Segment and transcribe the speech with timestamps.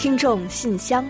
[0.00, 1.04] 听众信箱，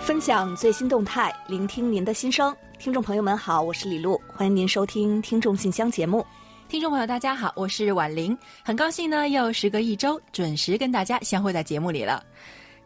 [0.00, 2.56] 分享最新动态，聆听您的心声。
[2.78, 6.24] 听众朋友们好，我是李璐，欢迎您收听《听众信箱》节目。
[6.66, 12.24] 听众朋友，大家好，我是婉玲，很高兴呢，又时隔一周，准时跟大家相会在节目里了。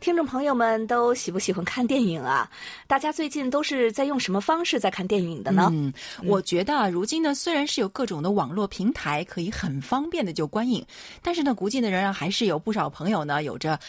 [0.05, 2.47] 听众朋友们都喜不喜欢看电影啊？
[2.87, 5.71] 大家最近都是在用什么方式在看电影的呢？
[5.73, 5.91] 嗯，
[6.25, 10.85] 我觉得啊，如今呢，虽然是有各种的网络平台可以很方便的就观影，
[11.23, 13.81] 但是呢，估计呢，仍然，还是有不少朋友呢，有着。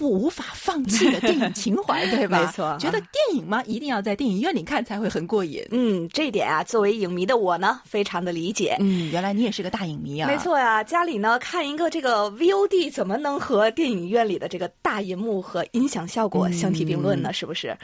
[0.00, 2.40] 不无法放弃的电影情怀， 对吧？
[2.40, 5.62] 没错，觉得电影嘛，一定要在电影院里看才会很过瘾。
[5.72, 8.78] 嗯，这一点啊，作为影迷的我呢，非常的理解。
[8.80, 10.26] 嗯，原来你也是个大影迷啊。
[10.26, 17.30] 没错呀，家里呢看一个这个 VOD，怎么能和电影院里的这个大银幕和音响效果相提并论呢？
[17.30, 17.76] 是不是？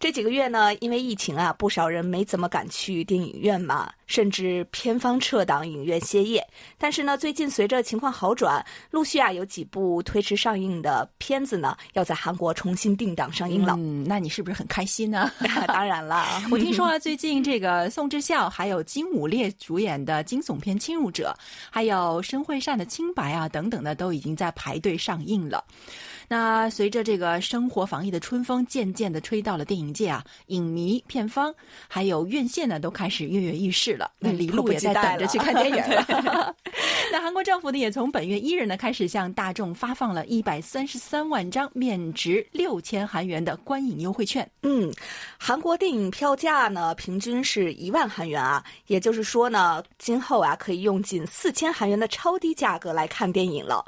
[0.00, 6.42] 这几个月呢，因为疫情啊，不少人没怎么敢去电影院嘛，甚至片方撤档影院歇业。
[6.78, 13.74] 但是呢，最近随着情况好转，陆续啊有几部推迟上映的片子呢，要在韩国重新定档上映了。
[13.76, 15.30] 嗯，那你是不是很开心呢？
[15.68, 21.36] 当然了，我听说啊，最近这个宋智孝还有金武烈主演的惊悚片《侵入者》，
[21.70, 25.62] 还有申惠善的《清白》啊等等的，都已经在排队上映了。
[26.32, 31.52] 那随着这个生活防疫的春风渐渐的吹到了电影界啊，影迷、片方
[31.88, 34.12] 还有院线呢，都开始跃跃欲试了。
[34.20, 36.54] 那李璐也在等着去看电影了。
[37.10, 44.48] 那韩国政府呢，也从本月一日呢开始向大众发放了一百三十三万张面值六千韩元的观影优惠券。
[44.62, 44.88] 嗯，
[45.36, 53.84] 韩国电影票价呢平均是一万韩元啊，也就是说呢，今后啊可以用仅四千韩元的超低价格来看电影了。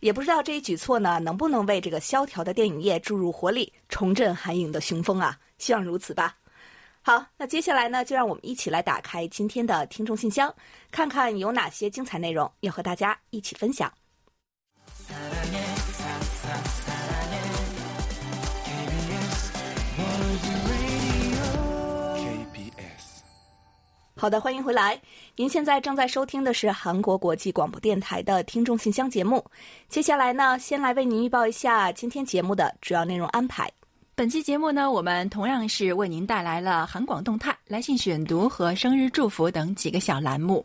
[0.00, 5.38] 也不知道这一举措呢，能不能为这个萧条的电影业注入活力，重振韩影的雄风啊？
[5.58, 6.36] 希望如此吧。
[7.02, 10.54] 好，那接下来呢，就让我们一起来打开今天的听众信箱，
[10.90, 13.92] 看看有哪些精彩内容要和大家一起分享。
[24.20, 25.00] 好的，欢迎回来。
[25.34, 29.42] 您现在正在收听的是韩国国际广播电台的听众信箱节目。
[29.88, 33.66] 接下来呢，先来为您预报一下今天节目的主要内容安排。
[34.14, 40.62] 本期节目呢，我们同样是为您带来了韩广动态、来信选读和生日祝福等几个小栏目。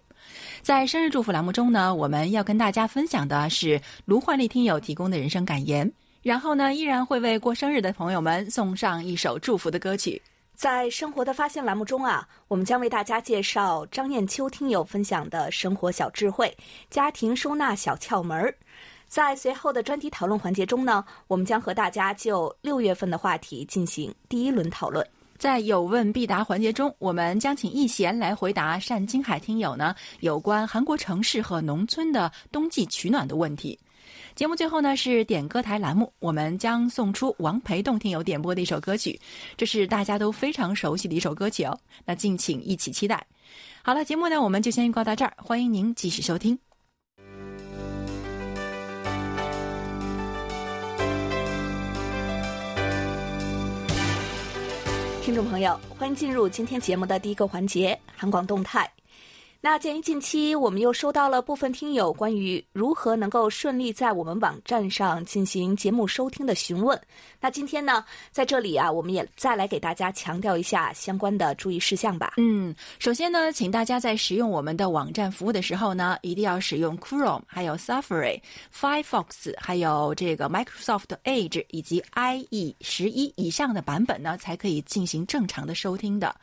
[0.62, 5.90] 在生日祝福栏目中呢，我们要跟大家分享的是卢焕丽听友提供的人生感言。
[6.22, 10.22] 然后呢，依然会为过生日的朋友们送上一首祝福的歌曲。
[10.56, 16.56] 在生活的发现栏目中啊，我们将为大家介绍张艳秋听友分享的生活小智慧、
[16.90, 18.56] 家庭收纳小窍门。
[19.08, 25.06] 在随后的专题讨论环节中呢，我们将和大家就六月份的话题进行第一轮讨论。
[25.38, 33.78] 在有问必答环节中，我们将请易贤来回答单金海听友呢有关韩国城市和农村的冬季取暖的问题。
[34.36, 39.18] 节目最后呢是点歌台栏目，我们将送出王培栋听友点播的一首歌曲，
[39.56, 41.80] 这是大家都非常熟悉的一首歌曲哦。
[42.04, 43.26] 那敬请一起期待。
[43.82, 46.60] 好了，节目呢我们就先预告到这儿，欢迎您继续收听。
[55.22, 58.92] 听众朋友，欢迎进入今天节目的第一个环节——韩广动态。
[59.66, 67.02] 那鉴于近期我们又收到了部分听友关于如何能够顺利在我们网站上进行节目收听的询问，
[67.42, 72.36] 那今天呢，在这里啊，我们也再来给大家强调一下相关的注意事项吧。
[72.38, 78.40] 嗯，首先呢，请大家在使用我们的网站服务的时候呢，一定要使用 Chrome、还有 Safari、
[78.72, 86.36] Firefox、还有这个 Microsoft Edge 以及 IE 十一以上的版本呢，才可以进行正常的收听的。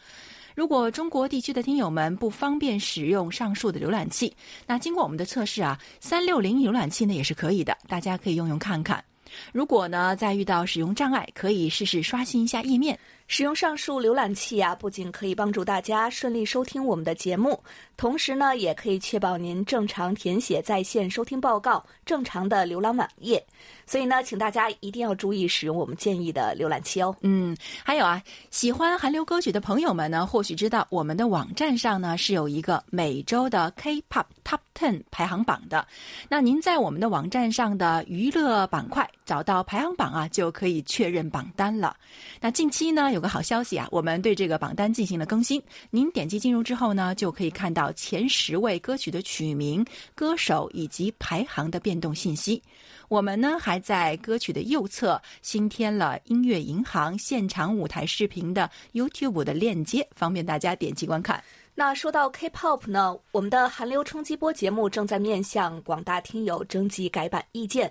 [0.55, 4.35] 如果中国地区的听友们不方便使用上述的浏览器，
[4.67, 9.03] 那经过我们的测试啊，三六零浏览器呢也是可以的，大家可以用用看看。
[9.51, 12.99] 如果呢再遇到使用障碍，可以试试刷新一下页面。
[13.33, 17.59] 使用上述浏览器啊，不仅可以帮助大家顺利收听我们的节目，
[17.97, 23.43] 同时呢，也可以确保您正常填写在线收听报告，正常的浏览网页。
[23.87, 27.17] 所以呢，请大家一定要注意使用我们建议的浏览器哦。
[27.23, 35.87] 嗯，还有啊，喜欢韩流歌曲的朋友们呢，或许知道我们的网站上呢是有一个每周的 K-pop Top Ten 排行榜的。
[36.29, 41.97] 那您在我们的网站上的娱乐板块找到排行榜啊，就可以确认榜单了。
[42.39, 43.22] 那近期呢有。
[43.23, 45.63] 个好消息啊，我们对这个榜单进行了更新。
[45.89, 49.83] 您点击进入之后呢，就可以看到前十位歌曲的曲名、
[50.15, 52.61] 歌手以及排行的变动信息。
[53.09, 61.43] 我们呢还在歌曲的右侧新添了音乐银行现场舞台视频的 YouTube 的链接，方便大家点击观看。
[61.75, 67.91] 那说到 K-pop 呢，我们的韩流冲击波节目正在面向广大听友征集改版意见。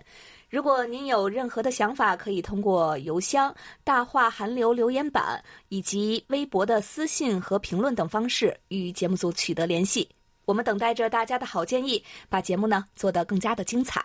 [0.52, 10.08] 如果您有任何的想法，可以通过邮箱、大话韩流留言板以及微博的私信和评论等方式与节目组取得联系。
[10.46, 14.04] 我们等待着大家的好建议，把节目呢做得更加的精彩。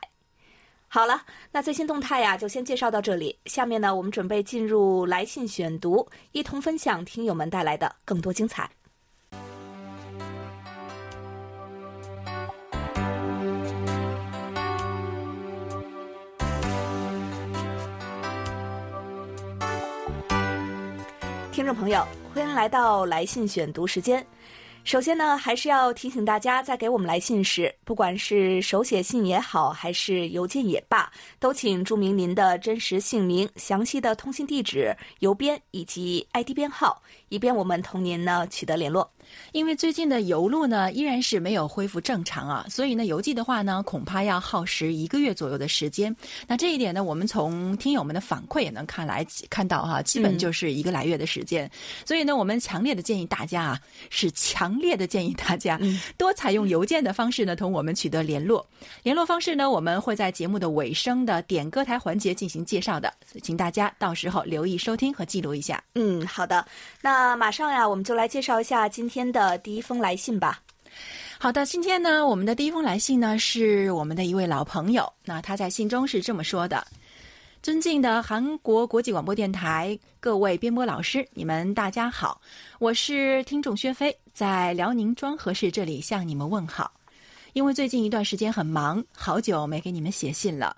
[0.88, 1.20] 好了，
[1.52, 3.38] 那最新动态呀，就先介绍到这里。
[3.44, 8.70] 下面呢，我们准备进入来信选读，一同分享听友们带来的更多精彩。
[21.66, 24.24] 听众朋友，欢迎来到来信选读时间。
[24.84, 31.10] 首先呢，还是要提醒大家，在给我们来信时，不管是手写信也好，还是邮件也罢，
[31.40, 39.10] 都请注明您的真实姓名、详细的通信地址、邮编以及 ID 编号，以便我们同您呢取得联络。
[39.52, 46.14] 因为最近的邮路呢依然是没有恢复正常啊，所以呢邮寄的话呢恐怕要耗时一个月左右的时间。
[46.46, 51.70] 那这一点呢，我们从听友们的反馈也能看来看到哈，基本就是一个来月的时间。
[52.04, 53.80] 所以呢，我们强烈的建议大家啊，
[54.10, 55.80] 是强烈的建议大家
[56.16, 58.64] 多采用邮件的方式呢同我们取得联络。
[59.02, 63.12] 联络方式呢，我们会在节目的尾声的点歌台环节进行介绍的，
[63.42, 65.82] 请大家到时候留意收听和记录一下。
[65.94, 66.64] 嗯，好的。
[67.00, 69.15] 那马上呀，我们就来介绍一下今天。
[69.16, 70.60] 天的第一封来信吧。
[71.38, 75.10] 好的，今天呢，我们的第一封来信呢是我们的一位老朋友。
[75.24, 76.86] 那他在信中是这么说的
[77.62, 82.38] ：“尊敬的韩国国际广播电台各位编播老师，你们大家好，
[82.78, 86.92] 我是听众薛飞，在辽宁庄河市这里向你们问好。
[87.54, 90.76] 因为最近一段时间很忙，好久没给你们写信了。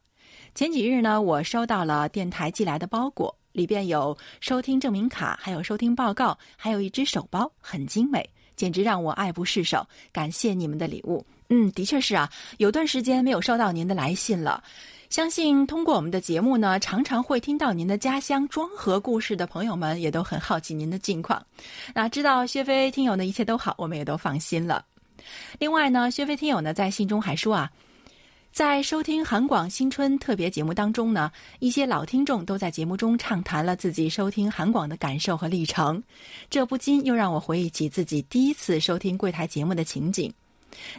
[0.54, 8.24] 前几日呢，我收到了电台寄来的包裹。”里边有收听证明卡，还有收听报告，还有一只手包，很精美，
[8.54, 9.84] 简直让我爱不释手。
[10.12, 11.26] 感谢你们的礼物。
[11.48, 14.62] 嗯，的确是啊，有段时间没有收到您的来信了。
[15.10, 21.44] 相信通过我们的节目呢，常常会听到您的家乡庄河故事的朋友们，也都很好奇您的近况。
[21.92, 24.84] 那知道薛飞听友呢一切都好，我们也都放心了。
[25.58, 27.68] 另外呢，薛飞听友呢在信中还说啊。
[28.58, 36.02] 在收听韩广新春特别节目当中呢，一些老听众都在节目中畅谈了自己收听韩广的感受和历程，
[36.50, 40.34] 这不禁又让我回忆起自己第一次收听柜台节目的情景。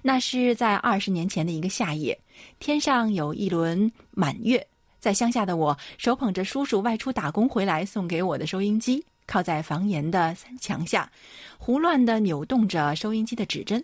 [0.01, 2.17] 那是在二十年前的一个夏夜，
[2.59, 4.65] 天上有一轮满月，
[5.01, 11.11] 在乡下的我手捧着叔叔外出打工回来送给我的收音机，靠在房檐的墙下，
[11.57, 13.83] 胡乱地扭动着收音机的指针，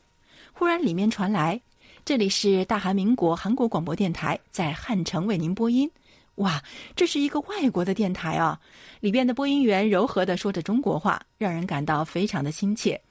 [0.53, 1.59] 忽然里面传来。
[2.05, 5.89] 这里是大韩民国韩国广播电台，在汉城为您播音。
[6.35, 6.61] 哇，
[6.95, 8.61] 这是一个外国的电台啊！
[8.99, 13.01] 里边的播音员柔和的说着中国话，让人感到非常的亲切。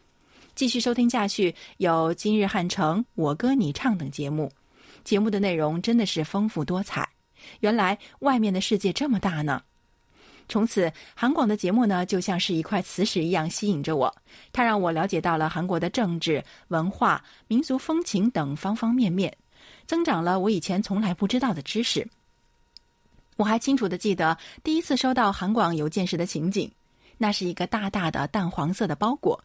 [0.54, 4.48] 继续收听下去，有《今日汉城》《我歌你唱》等节目，
[5.02, 7.08] 节目的内容真的是丰富多彩。
[7.58, 9.60] 原来外面的世界这么大呢！
[10.48, 14.14] 从此，韩广的节目呢，就像是一块磁石一样吸引着我。
[14.52, 19.34] 它让我了解到了韩国的政治、文化、民俗风情等方方面面，
[19.86, 22.06] 增长了我以前从来不知道的知识。
[23.36, 26.70] 我还清楚的记得第一次收到韩广邮件时的情景，
[27.18, 29.42] 那是一个大大的淡黄色的包裹，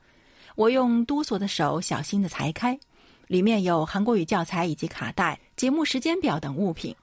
[0.56, 2.78] 我用哆嗦的手小心的裁开，
[3.28, 6.96] 里面有韩国语教材以及卡带、节目时间表等物品。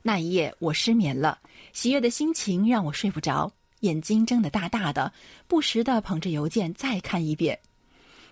[0.00, 1.38] 那一夜我失眠了，
[1.78, 5.12] 喜悦的心情让我睡不着，眼睛睁得大大的，
[5.46, 7.56] 不时的捧着邮件再看一遍。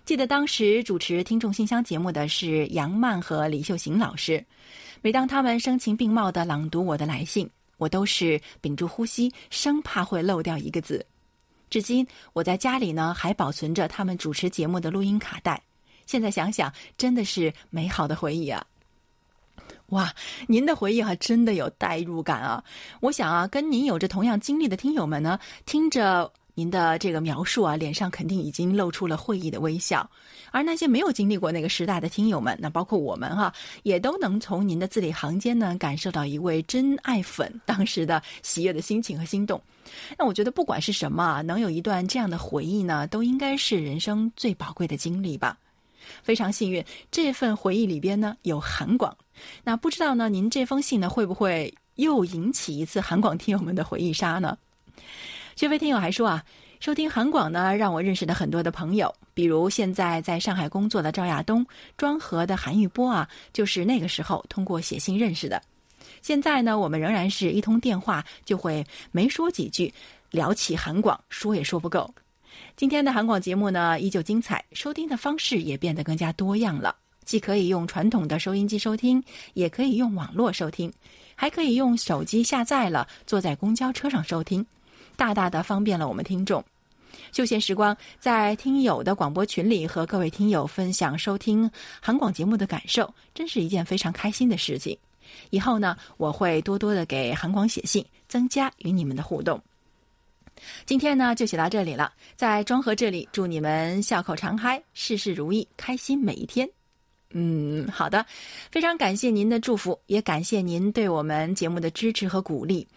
[0.03, 4.45] 记得当时主持听众信箱节目的是杨曼和李秀行老师，
[5.01, 11.05] 每当他们声情并茂的朗读我的来信，我都是屏住呼吸，生怕会漏掉一个字。
[11.69, 15.63] 至今我在家里呢还保存着他们主持节目的录音卡带，
[16.05, 18.61] 现在想想真的是美好的回忆啊。
[19.89, 20.13] 哇，
[20.47, 22.61] 您的回忆还真的有代入感啊！
[22.99, 30.09] 我想啊，跟您有着同样经历的听友们呢，听着您的这个描述啊，脸上肯定已经露出了会意的微笑。
[30.51, 33.53] 而那些没有经历过那个时代的听友们，那包括我们哈，
[33.83, 39.61] 也都能从您的字里行间呢，感受到一位真爱粉当时的喜悦的心情和心动。
[40.17, 45.57] 那我觉得，不管是什么，能有一段这样的回忆呢，都应该是人生最宝贵的经历吧。
[46.23, 49.15] 非常幸运，这份回忆里边呢有韩广。
[49.63, 54.57] 那不知道呢，您这封信呢会不会又引起一次韩广听友们的回忆杀呢？
[55.55, 56.43] 薛飞听友还说啊，
[56.79, 61.65] 收听韩广呢，让我认识了很多的朋友，比如现在在上海工作的赵亚东、
[61.97, 65.61] 庄河的韩玉波啊，就是那个时候通过写信认识的。
[66.21, 69.93] 现在呢，我们仍然是一通电话就会没说几句，
[70.31, 72.13] 聊起韩广，说也说不够。
[72.77, 79.21] 今天的韩广节目呢，依旧精彩，收听的方式也变得更加多样了，既可以用传统的收音机收听，
[79.55, 80.93] 也可以用网络收听，
[81.33, 84.63] 还可以用手机下载了，坐在公交车上收听，
[85.15, 86.63] 大大的方便了我们听众。
[87.31, 91.67] 休闲时光，在听友的广播群里和各位听友分享收听
[91.99, 94.95] 韩广节目的感受，真是一件非常开心的事情。
[95.49, 99.59] 以后呢，我会多多的给韩广写信，增加与你们的互动。
[100.85, 102.11] 今天呢，就写到这里了。
[102.35, 106.69] 在庄河这里，祝你们笑口常开，事事如意，开心每一天。
[107.31, 108.25] 嗯，好的，
[108.71, 112.87] 非常感谢您的祝福，也感谢您对我们节目的支持和鼓励。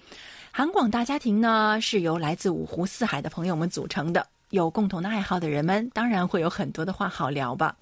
[0.53, 7.77] 韩广大家庭呢，是由来自五湖四海的朋友们组成的，有共同的爱好的人们，当然会有很多的话好聊吧。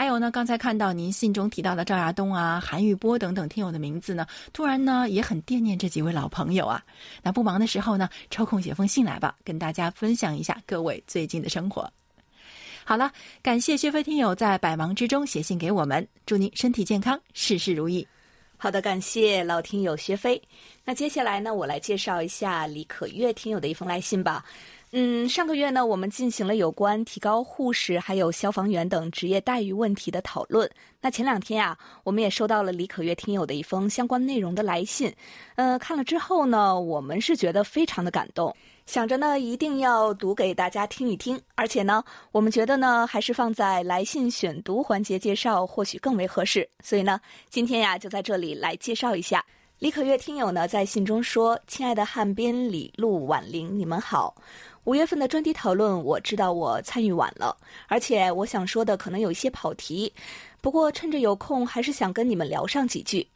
[0.00, 6.82] 还有呢，刚才看到您信中提到的赵亚东啊、韩玉波等等听友的名字呢，突然呢也很惦念这几位老朋友啊。
[7.22, 11.86] 那不忙的时候呢，抽空写封信来吧，跟大家分享一下各位最近的生活。
[12.82, 18.08] 好了，感谢薛飞听友在百忙之中写信给我们，祝您身体健康，事事如意。
[18.56, 20.40] 好的，感谢老听友薛飞。
[20.82, 24.42] 那接下来呢，我来介绍一下李可月听友的一封来信吧。
[24.92, 30.68] 嗯，上个月呢，我们进行了有关提高护士还有消防员等职业待遇问题的讨论。
[31.00, 35.14] 那前两天呀，我们也收到了李可月听友的一封相关内容的来信。
[35.54, 38.52] 呃，看了之后呢，我们是觉得非常的感动，
[38.84, 41.40] 想着呢一定要读给大家听一听。
[41.54, 46.68] 而且呢，我们觉得呢，还是放在来信选读环节介绍或许更为合适。
[46.82, 49.44] 所以呢，今天呀，就在这里来介绍一下。
[49.78, 54.34] 李可月听友呢在信中说：“亲爱的汉斌、李璐、婉玲，你们好。”
[54.84, 57.54] 五月份的专题讨论，我知道我参与晚了，
[57.86, 60.10] 而且我想说的可能有一些跑题，
[60.62, 63.28] 不过趁着有空，还是想跟你们聊上几句。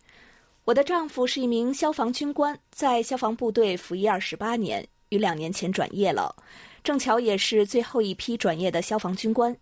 [0.65, 6.35] 我的丈夫是一名消防军官，在消防部队服役二十八年，于两年前转业了，
[6.83, 9.55] 正巧也是最后一批转业的消防军官，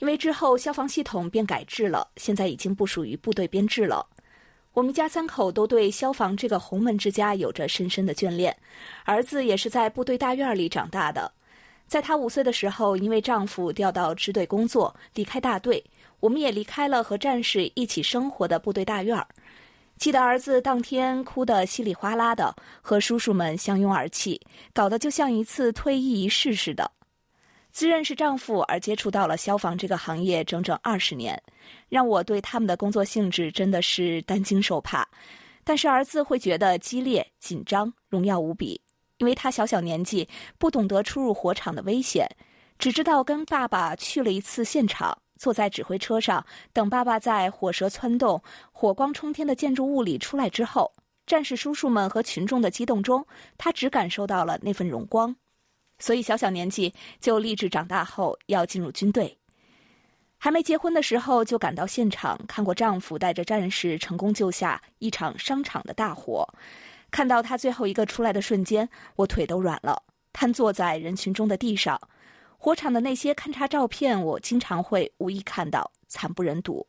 [0.00, 4.04] 因为之后消防系统变改制了，现在已经不属于部队编制了。
[4.72, 8.56] 我们家三口都对消防这个洪门之家有着深深的眷恋，
[9.04, 11.30] 儿子也是在部队大院里长大的。
[11.88, 15.84] 在他五岁的时候，因为丈夫调到支队工作，离开大队，
[16.20, 19.20] 我们也离开了和战士一起生活的部队大院。
[19.98, 24.40] 记得儿子当天哭得稀里哗啦的，和叔叔们相拥而泣，
[24.72, 26.88] 搞得就像一次退役仪式似的。
[27.72, 31.40] 自认识丈夫而接触到了消防这个行业整整二十年，
[31.90, 35.06] 让我对他们的工作性质真的是担惊受怕。
[35.62, 38.80] 但是儿子会觉得激烈、紧张、荣耀无比，
[39.18, 42.26] 因为他小小年纪不懂得出入火场的危险，
[42.78, 48.42] 只知道跟爸爸去了一次现场，坐在指挥车上等爸爸在火舌窜动、
[48.72, 50.90] 火光冲天的建筑物里出来之后，
[51.26, 53.24] 战士叔叔们和群众的激动中，
[53.58, 55.36] 他只感受到了那份荣光。
[55.98, 59.36] 所以小小年纪就立志长大后要进入军队。
[60.42, 66.48] 还没结婚的时候就赶到现场，看过丈夫带着战士成功救下一场商场的大火。
[67.10, 72.00] 看到他最后一个出来的瞬间，我腿都软了，瘫坐在人群中的地上。
[72.56, 76.86] 火场的那些勘察照片，我经常会无意看到，惨不忍睹。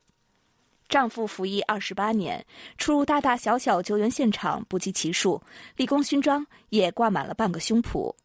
[0.88, 2.46] 丈夫服役二十八年，
[2.78, 5.42] 出入大大小小救援现场不计其数，
[5.76, 8.16] 立功勋章也挂满了半个胸脯。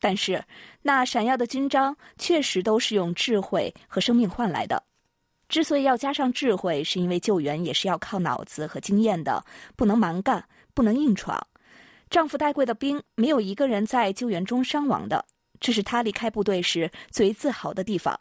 [0.00, 0.42] 但是，
[0.82, 4.82] 那闪耀的军章确实都是用智慧和生命换来的。
[5.46, 9.44] 之所以要加上智慧，是因为救援也是要靠脑子和经验的，
[9.76, 11.46] 不能蛮干，不能硬闯。
[12.08, 15.26] 丈夫带过的兵，没有一个人在救援中伤亡的，
[15.60, 18.18] 这是他离开部队时最自豪的地方。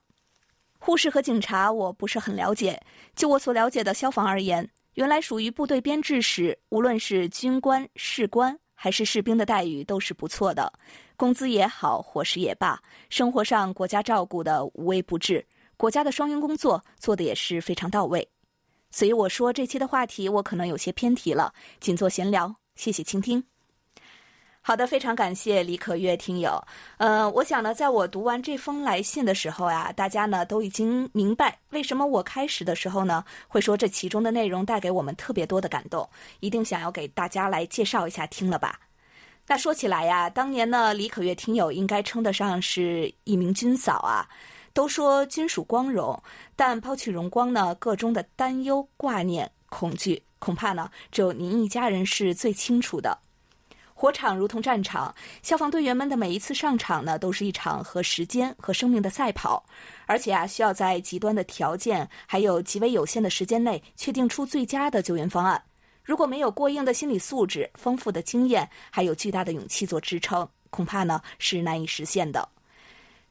[0.79, 2.81] 护士和警察，我不是很了解。
[3.15, 8.59] 就我所了解的消防而言，原来属于部队编制时，无论是军官、士官。
[8.81, 10.71] 还是士兵的待遇都是不错的，
[11.17, 15.45] 工资也好，伙食也罢，生活上国家照顾的无微不至，
[15.75, 18.25] 国家的双拥工作做的也是非常到位。
[18.89, 23.43] 所以我说这期的话题我可能有些偏题了，仅做闲聊，谢谢倾听。
[24.61, 26.61] 好的，非常感谢李可月听友。
[26.97, 36.07] 呃，我想呢，在我读完这封来信的时候呀，大家呢都已经明白为什么我开始的时候呢会说这其中的内容带给我们特别多的感动，
[36.39, 38.79] 一定想要给大家来介绍一下，听了吧？
[39.47, 44.27] 那说起来呀，当年呢，李可月听友应该称得上是一名军嫂啊。
[44.71, 46.21] 都说军属光荣，
[46.55, 53.17] 但抛去荣光呢，个中的担忧、挂念、恐惧，恐怕呢，只有您一家人是最清楚的。
[53.99, 55.13] 火场如同战场，
[55.43, 59.61] 消防队员们的每一次上场呢，都是一场和时间和生命的赛跑，
[60.05, 65.61] 而且啊，需要在极端的条件还有极为有限的时间内，确定出最佳的救援方案。
[66.01, 72.47] 如果没有过硬的心理素质、丰富的经验，还有巨大的勇气做支撑，恐怕呢是难以实现的。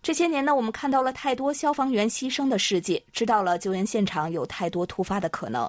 [0.02, 5.66] 这些年呢，我们看到了太多消防员牺牲的事迹，知道了救援现场有太多突发的可能，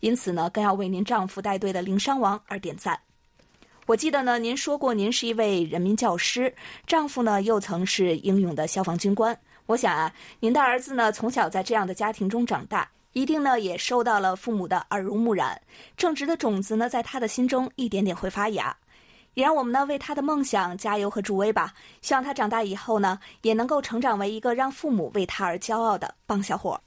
[0.00, 3.00] 因此呢，更要为您丈夫带队的零伤亡而点赞。
[3.86, 6.54] 我记得呢，您说过您是一位人民教师，
[6.86, 9.36] 丈夫呢又曾是英勇的消防军官。
[9.66, 15.60] 我想啊，您的儿子呢从小在这样的家庭中长大，一定呢也受到了父母的耳濡目染，
[15.96, 18.76] 正直的种子呢在他的心中一点点会发芽。
[19.34, 26.80] 也让我们呢为他的梦想加油和助威吧，希望他长大以后呢也能够成长为一个让父母为他而骄傲的棒小伙。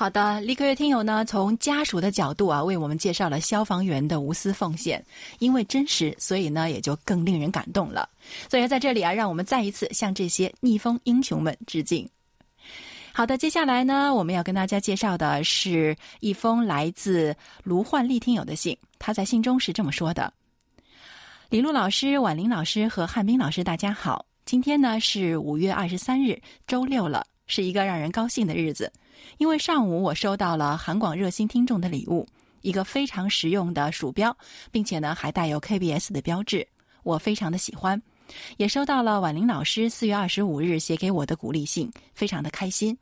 [0.00, 5.04] 好的，立刻月听友呢，从家属的角度啊，为我们介绍了消防员的无私奉献。
[5.40, 8.08] 因为真实，所以呢，也就更令人感动了。
[8.48, 12.08] 所以在这里啊，让我们再一次向这些逆风英雄们致敬。
[13.12, 18.74] 好的，接下来呢，我们要跟大家介绍的是一封来自卢焕丽听友的信。
[18.98, 20.32] 他在信中是这么说的
[21.50, 24.24] ：“李璐老师、婉玲老师和汉斌老师，大家好。
[24.46, 28.90] 今天呢是五月二十三日，周六了，是一个让人高兴的日子。”
[29.38, 32.26] 因为上午我收到了韩广热心听众的礼物，
[32.62, 34.36] 一个非常实用的鼠标，
[34.70, 36.66] 并且呢还带有 KBS 的标志，
[37.02, 38.00] 我非常的喜欢。
[38.58, 42.96] 也收到了婉玲老师四月二十五日写给我的鼓励信，非常的开心。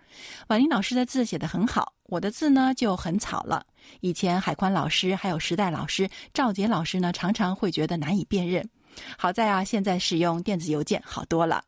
[0.46, 3.66] 婉玲老师的字写得很好，我的字呢就很草了。
[4.00, 8.66] 以前海宽老师还有时代老师、赵杰老师呢常常会觉得难以辨认，
[9.18, 11.62] 好在啊现在使用电子邮件好多了。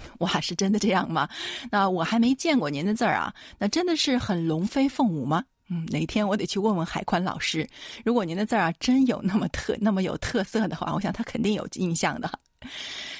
[0.20, 1.28] 哇，是真的这样吗？
[1.70, 5.44] 那我还没见过您的字儿啊，那真的是很龙飞凤舞吗？
[5.70, 7.68] 嗯，哪天我得去问问海宽老师。
[8.04, 12.30] 如果您的字儿啊真有那么特那么有特色的话，我想他肯定有印象的。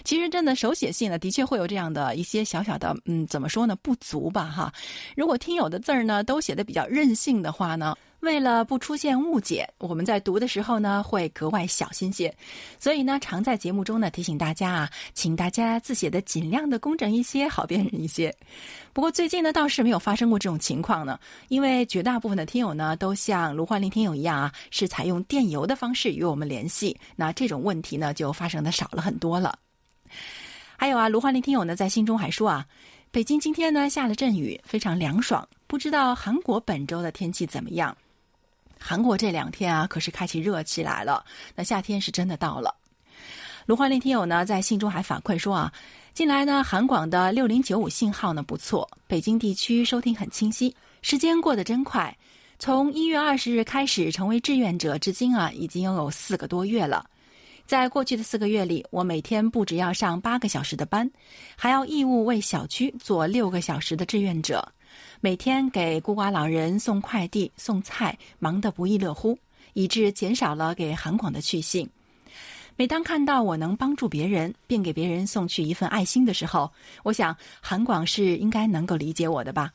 [0.03, 4.47] 其实真的手写信呢，的确会有这样的一些小小的，嗯，怎么说呢，不足吧？
[4.47, 4.73] 哈，
[5.15, 7.95] 如果听友的字儿呢都写的比较任性的话呢？
[8.29, 12.33] 为了不出现误解，我们在读的时候呢会格外小心些，
[12.79, 18.31] 所以呢常在节目中呢提醒大家啊，请大家字写的尽量的工整一些，好辨认一些。
[18.93, 21.19] 不过最近呢倒是没有发生过这种情况呢，
[21.49, 29.59] 因为绝大部分的听友呢都像卢焕林听友一样啊，是采用电邮的方式与我们联系，那这种问题呢就发生的少了很多了。
[30.77, 32.67] 还有啊，卢焕林听友呢在信中还说啊，
[33.11, 37.97] 北京今天呢下了阵雨，非常凉爽，不知道韩国本周的天气怎么样。
[38.79, 41.25] 韩国这两天啊，可是开启热起来了。
[41.55, 42.75] 那夏天是真的到了。
[43.67, 45.73] 卢焕林听友呢，在信中还反馈说啊，
[46.15, 50.75] 近来呢，韩广的六零九五信号呢不错，北京地区收听很清晰。
[51.03, 52.17] 时间过得真快，
[52.59, 57.05] 从一月二十日开始成为志愿者，至今啊，已经拥有四个多月了。
[57.67, 61.11] 在过去的四个月里，我每天不只要上八个小时的班，
[61.55, 64.67] 还要义务为小区做六个小时的志愿者。
[65.21, 69.37] 每天给孤寡老人送快递、送菜，忙得不亦乐乎，
[69.73, 71.89] 以致减少了给韩广的去信。
[72.77, 76.71] 每当看到我能帮助别人，并给别人送去一份爱心的时候，
[77.03, 79.73] 我想韩广是应该能够理解我的吧。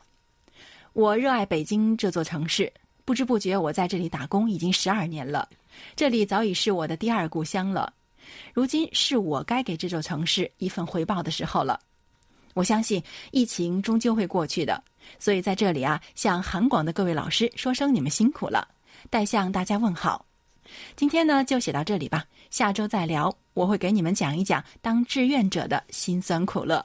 [0.94, 2.72] 我热爱北京这座城市，
[3.04, 5.50] 不知不觉我在这里打工已经十二年了，
[5.94, 7.92] 这里早已是我的第二故乡了。
[8.54, 11.78] 如今是我该给这座城市一份回报的时候了。
[12.54, 14.84] 我相信疫情终究会过去的。
[15.20, 18.68] 所以在这里啊，向韩广的各位老师说声你们辛苦了，
[19.10, 20.26] 代向大家问好。
[20.96, 23.36] 今天呢就写到这里吧，下周再聊。
[23.54, 26.84] 我会给你们讲一讲当志愿者的辛酸苦乐。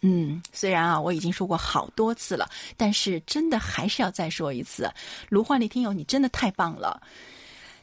[0.00, 4.90] 嗯，虽然啊我已经说过好多次了，但是真的还是要再说一次。
[5.28, 7.02] 卢焕丽听友，你真的太棒了。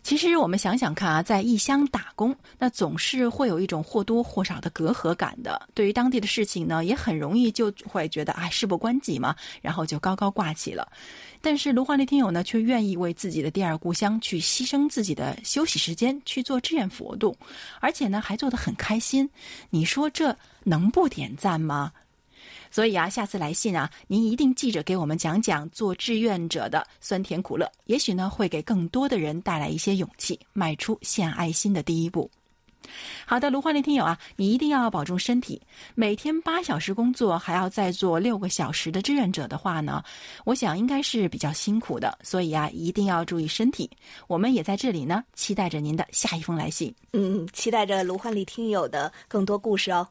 [0.02, 5.62] 其实我们想想看啊，在异乡打工，那总是会有一种或多或少的隔阂感的。
[5.74, 10.88] 对于当地的事情呢，也很容易就会觉得啊，事不关己嘛，然后就高高挂起了。
[11.42, 17.36] 但是卢焕丽听友呢，却愿意为自己的第二故乡去牺牲自己的休息时间去做志愿活动，
[17.80, 19.30] 而且呢，还做得很开心。
[19.70, 21.92] 你说这能不点赞吗？
[22.71, 32.29] 所以啊，下次来信啊，您一定记着给我们讲讲做志愿者的酸甜苦乐，也许呢会给更多的人带来一些勇气，迈出献爱心的第一步。
[33.25, 35.62] 好的，卢焕林听友啊，你一定要保重身体。
[35.93, 40.01] 每天八小时工作，还要再做六个小时的志愿者的话呢，
[40.45, 42.17] 我想应该是比较辛苦的。
[42.23, 43.88] 所以啊，一定要注意身体。
[44.27, 46.93] 我们也在这里呢，期待着您的下一封来信。
[47.13, 50.08] 嗯，期待着卢焕丽听友的更多故事哦。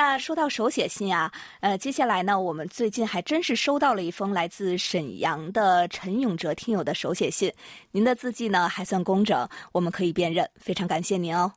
[0.00, 7.52] 那说到手写信啊，呃，接下来呢，我们最近还真是收到了一封来自沈阳的陈永哲听友的手写信。
[7.90, 11.52] 您的字迹呢还算工整，我们可以辨认，非常感谢您哦。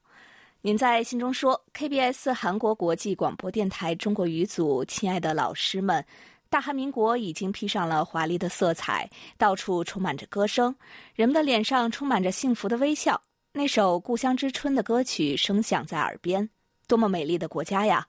[0.62, 6.04] 您在信中说：“KBS 韩国国际广播电台中国语组，亲爱的老师们，
[6.50, 10.76] 大韩民国已经披上了华丽的色彩，到处充满着歌声，
[11.14, 13.22] 人们的脸上充满着幸福的微笑。
[13.54, 16.50] 那首《故乡之春》的歌曲声响在耳边，
[16.92, 18.06] 多么美丽的国家呀！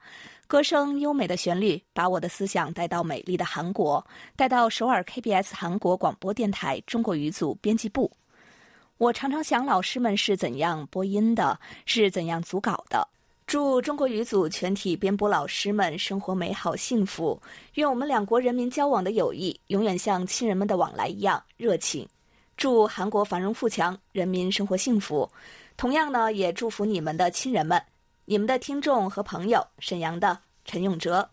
[0.48, 8.10] 歌声优美的旋律把我的思想带到美丽的韩国，带到首尔 KBS 韩国广播电台中国语组编辑部。”
[8.98, 13.06] 我常常想，老师们是怎样播音的，是怎样组稿的。
[13.46, 17.40] 祝中国语组全体编播老师们生活美好幸福，
[17.74, 22.04] 愿我们两国人民交往的友谊永远像亲人们的往来一样热情。
[22.56, 25.30] 祝韩国繁荣富强，人民生活幸福。
[25.76, 27.80] 同样呢，也祝福你们的亲人们，
[28.24, 31.28] 你们的听众和朋友，沈阳的陈永哲。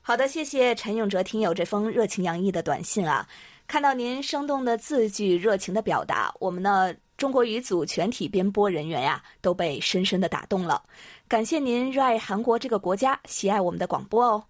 [0.00, 3.28] 好的，谢谢陈永哲听友这封热情洋溢的短信啊。
[3.68, 10.82] 看到您生动的字句、热情的表达，我们的中国语组全体编播人员呀都被深深的打动了。
[11.28, 14.44] 感谢您热爱韩国这个国家，喜爱我们的广播哦。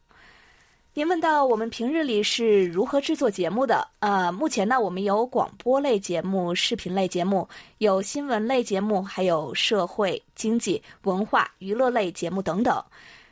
[0.95, 3.89] 您问到我们平日里是如何制作节目的？
[4.01, 12.79] 呃，目前呢我们有广播类节目、视频类节目，有新闻类节目，还有社会、经济、文化、娱乐类节目等等。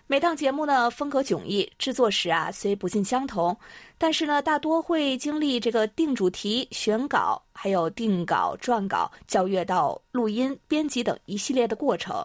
[0.06, 3.54] 每档节目呢风格迥异，制作时啊虽不尽相同，
[3.98, 12.24] 但是呢大多会经历这个定主题、选稿，还有定稿、撰稿、校阅到录音、编辑等一系列的过程。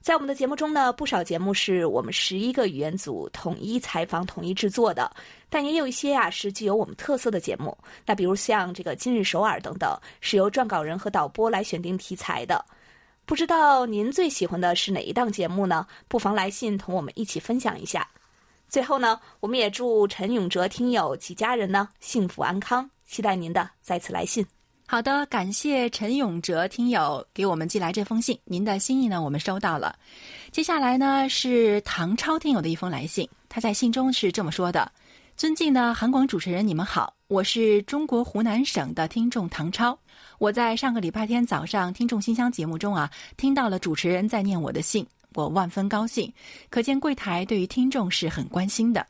[0.00, 5.10] 在我们的节目中呢，不少节目是我们十一个语言组统一采访、统一制作的，
[5.50, 7.76] 但也有一些啊是具有我们特色的节目。
[8.06, 12.64] 那比如像这个《今日首尔》等等，是由撰稿人和导播来选定题材的。
[13.26, 15.86] 不知道您最喜欢的是哪一档节目呢？
[16.06, 18.08] 不妨来信同我们一起分享一下。
[18.68, 24.57] 最后呢，我们也祝陈永哲听友及家人呢幸福安康，期待您的再次来信。
[24.90, 29.94] 好的，感谢陈永哲听友给我们寄来这封信，您的心意呢我们收到了。
[30.50, 34.90] 接下来呢是唐超听友的一封来信，他在信中是这么说的
[35.36, 39.96] ：“尊敬的韩广主持人，你们好，我是中国湖南省的听众唐超。”
[40.40, 46.32] 我在上个礼拜天早上听众信箱节目中啊，听到了主持人在念我的信，我万分高兴。
[46.70, 49.06] 可见柜台对于听众是很关心的。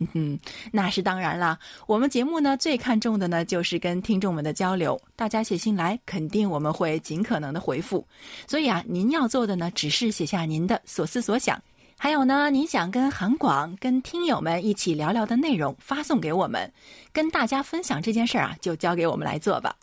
[0.00, 0.38] 嗯哼，
[0.70, 1.58] 那是当然啦。
[1.86, 8.06] 我们节目呢最看重的呢就是跟听众们的交流，大家写信来，肯定我们会尽可能的回复。
[8.46, 11.60] 所以啊，您要做的呢只是写下您的所思所想，
[11.98, 16.72] 还有呢您想跟韩广、跟听友们一起聊聊的内容，发送给我们，
[17.12, 19.74] 跟大家分享这件事儿啊，就交给我们来做吧。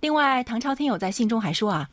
[0.00, 1.88] 另外，唐朝听友在信中还说啊，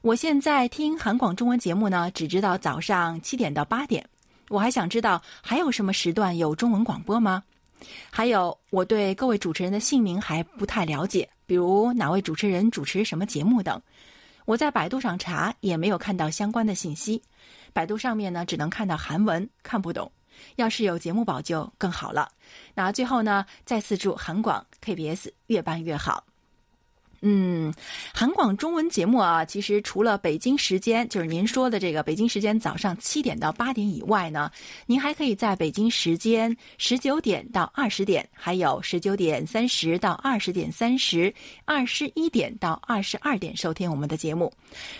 [0.00, 4.08] 我现在听韩广中文节目呢，只知道早上七点到八点，
[4.52, 7.42] 我还想知道还有什么时段有中文广播吗？
[8.10, 13.80] 还有，我对各位主持人的姓名还不太了解，比如哪位主持人主持什么节目等，
[14.44, 17.22] 我在百度上查也没有看到相关的信息，
[17.72, 20.12] 百度上面呢只能看到韩文，看不懂。
[20.56, 22.28] 要是有节目宝就更好了。
[22.74, 26.22] 那最后呢，再次祝韩广 KBS 越办越好。
[27.24, 27.72] 嗯，
[28.12, 34.50] 韩广中文节目啊，其实除了北京时间，就是您说的这个北京时间早上七点到八点以外呢，
[34.86, 41.32] 您还可以在北京时间十九点到二十点，还有十九点三十到二十点三十，
[41.64, 44.52] 二十一点到二十二点收听我们的节目。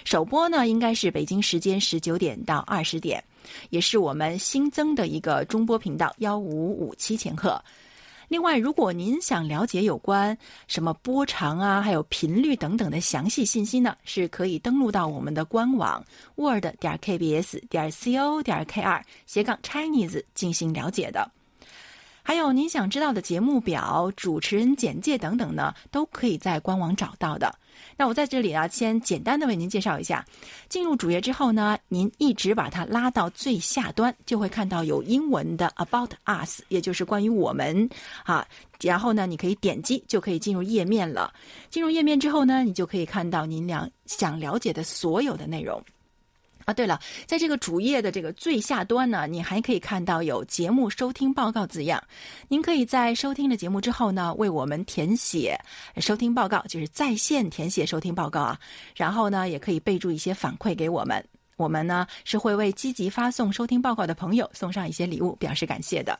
[0.04, 3.22] 首播呢，应该是北京时间十九点到二十点，
[3.70, 7.60] 也是我们新增的一个中波频道幺五五七千赫。
[8.32, 10.34] 另外，如果您想了解有关
[10.66, 16.02] 什么波长啊，还有频率等等的详细信息呢，是可以登录到我们的官网
[16.36, 21.30] word 点 kbs 点 co 点 kr 斜杠 chinese 进行了解的。
[22.22, 27.54] 还有您想知道的节目表、主持人简介等等呢，都可以在官网找到的。
[27.96, 30.24] 那我在这里啊，先简单的为您介绍一下。
[30.68, 37.88] 进入主页之后呢，您一直把它拉到最下端，就会看到有英文的 About Us，也就是关于我们
[38.24, 38.46] 啊。
[38.80, 41.32] 然后呢，你可以点击就可以进入页面了。
[41.70, 45.82] 进入页面之后呢，你就可以看到您俩想了解的所有的内容。
[46.64, 52.02] 啊，对了，在这个主页的这个最下端呢，你还可以看到有节目收听报告字样。
[52.48, 55.58] 您可以在收听了节目之后呢，为我们填写
[55.96, 58.58] 收听报告，就是在线填写收听报告啊。
[58.94, 61.24] 然后呢，也可以备注一些反馈给我们，
[61.56, 66.18] 我们呢是会为积极发送收听报告的朋友送上一些礼物，表示感谢的。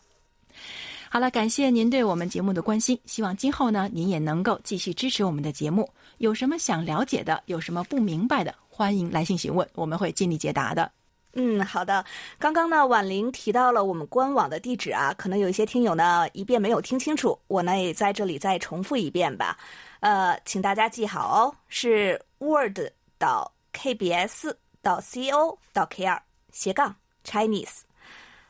[1.09, 5.89] 好了，感谢您对我们节目的关心，希望今后呢您也能够继续支持我们的节目。
[6.19, 8.55] 有什么想了解的，有什么不明白的？
[8.75, 10.91] 欢迎来信询问，我们会尽力解答的。
[11.35, 12.03] 嗯，好的。
[12.39, 19.59] 刚刚呢，婉玲提到了我们官网的地址啊，可能有一些听友呢一遍没有听清楚，我呢也在这里再重复一遍吧。
[20.01, 22.79] 呃，请大家记好哦，是 word
[23.19, 26.19] 到 kbs 到 co 到 kr
[26.51, 27.81] 斜杠 Chinese。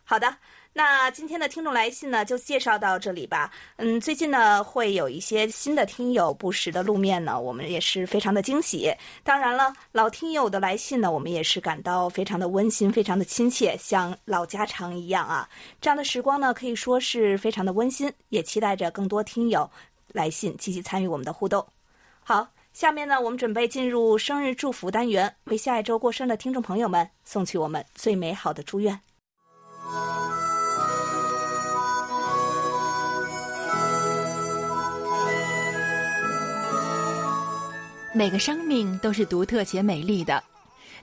[0.05, 0.37] 好的。
[0.75, 3.53] 那今天的听众来信呢，就介绍到这里吧。
[3.77, 8.91] 嗯，最近呢会有一些新的听友不时的露面呢，我们也是非常的惊喜。
[9.23, 15.47] 当然了，老听友的来信呢，我们也是感到非常的温馨，非常的亲切，像老家常一样啊。
[15.79, 19.71] 这样的时光呢，可以说是非常的温馨，也期待着更多听友
[20.09, 21.67] 来信，积极参与我们的互动。
[22.25, 28.99] 好，下面呢，我们准备进入生日祝福单元，为下一周过生的听众朋友们送去我们最美好的祝愿。
[38.14, 40.42] 每个生命都是独特且美丽的，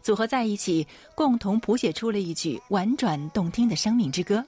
[0.03, 4.45] 组合在一起，共同谱写出了一曲婉转动听的生命之歌。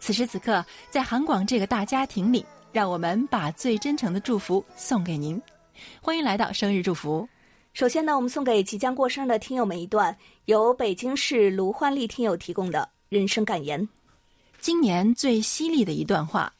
[0.00, 5.40] 此时此刻，在韩广这个大家庭里，让我们把最真诚的祝福送给您。
[6.00, 7.28] 欢迎来到生日祝福。
[7.74, 10.16] 首先呢，我们送给即将过生日的听友们一段
[10.46, 13.86] 由北京市卢焕丽听友提供的人生感言。
[14.58, 16.50] 今年最犀利的一段话：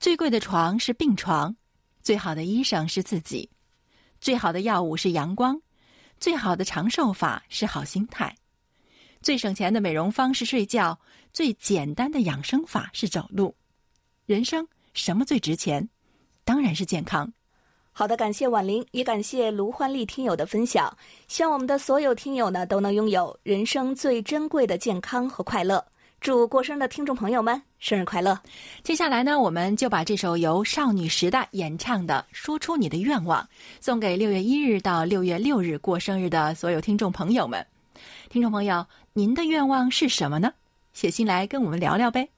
[0.00, 1.54] 最贵的床是病床，
[2.02, 3.46] 最好的医生是自己。
[4.20, 5.60] 最好的药物是阳光，
[6.18, 8.34] 最好的长寿法是好心态，
[9.22, 10.98] 最省钱的美容方式睡觉，
[11.32, 13.54] 最简单的养生法是走路。
[14.26, 15.88] 人生什么最值钱？
[16.44, 17.32] 当然是健康。
[17.92, 20.96] 好的，感谢婉玲，也感谢卢焕丽听友的分享。
[21.26, 25.84] 希望我们的所有听友呢都能拥有人生最珍贵的健康和快乐。
[26.20, 28.36] 祝过生日的听众朋友们生日快乐！
[28.82, 33.40] 接下来呢，我们就把这首由少女时代演唱的《说出你的愿望》
[33.80, 37.64] 送给六月一日到六月六日过生日的所有听众朋友们。
[38.28, 40.52] 听众朋友，您的愿望是什么呢？
[40.92, 42.28] 写信来跟我们聊聊呗。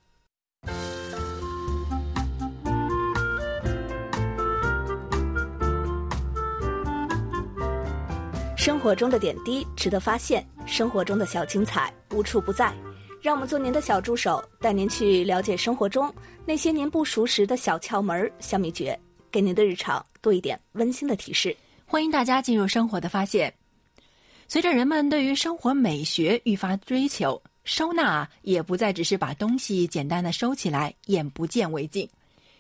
[8.57, 12.71] 生活中的点滴值得发现，生活中的小精彩无处不在。
[13.23, 16.13] 让我们做您的小助手，带您去了解生活中
[16.47, 18.99] 那些您不熟识的小窍门、小秘诀，
[19.31, 21.55] 给您的日常多一点温馨的提示。
[21.85, 23.53] 欢迎大家进入生活的发现。
[24.49, 32.09] 随着人们对于生活美学愈发追求，收纳也不再只是把东西简单的收起来，眼不见为净。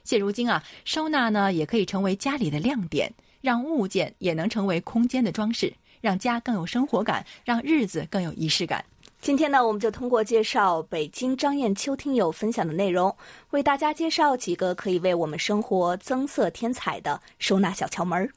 [0.04, 8.84] 现如今啊，收纳呢也可以成为家里的亮点，让物件也能成为空间的装饰，让家更有生活感，让日子更有仪式感。
[9.20, 13.14] 今天呢，我们就通过介绍北京张艳秋听友分享的内容，
[13.50, 18.30] 为大家介绍几个可以为我们生活增色添彩的收纳小窍门儿。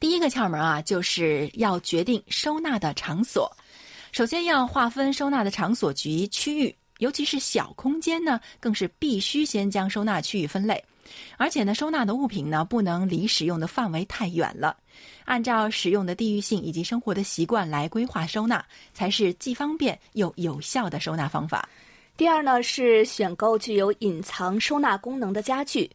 [0.00, 3.54] 第一个窍门啊，就是要决定收纳的场所。
[4.10, 10.82] 首先要划分收纳的场所及区域，尤其是小空间呢，更是必须先将收纳区域分类。
[11.36, 14.76] 而且呢，收纳的物品呢，不能离使用的范围太远了。
[15.26, 21.68] 按照使用的地域性以及生活的习惯来规划收纳，才是既方便又有效的收纳方法。
[22.16, 25.90] 第二呢，是选购具有隐藏收纳功能的家具。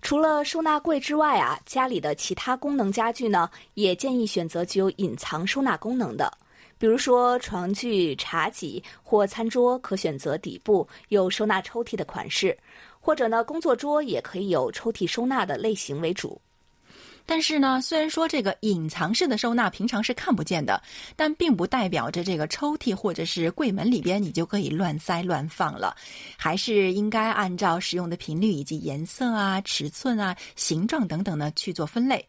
[0.00, 6.32] 除了收纳柜之外啊，家里的其他功能家具呢，也建议选择具有隐藏收纳功能的。
[6.78, 12.56] 比如说床具、茶几或餐桌，可选择底部有收纳抽屉的款式。
[13.00, 16.40] 或者呢，工作桌也可以有抽屉收纳的类型为主。
[17.26, 20.80] 但是呢，虽然说这个隐藏式的收纳平常是看不见的，
[21.16, 25.94] 但并不代表着这个抽屉或者是柜门里边你就可以乱塞乱放了，
[26.36, 32.26] 还是应该按照使用的频率以及颜色啊、尺寸啊、形状等等呢去做分类。